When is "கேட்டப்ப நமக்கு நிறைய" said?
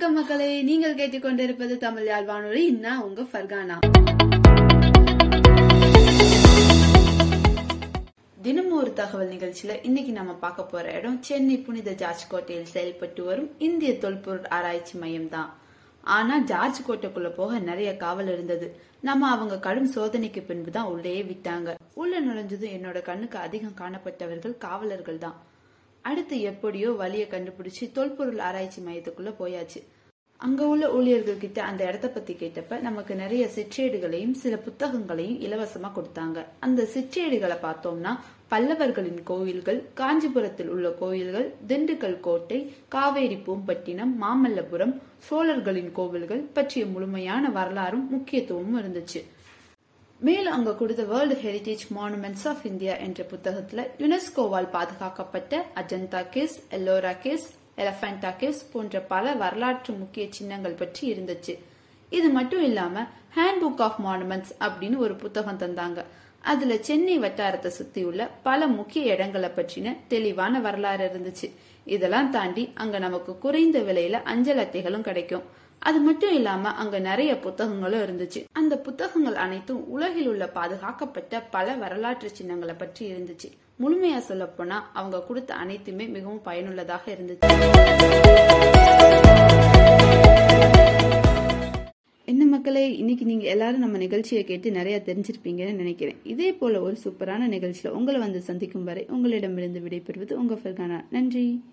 32.34-33.48